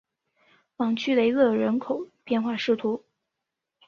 [0.77, 2.75] 朗屈雷勒人口变化图示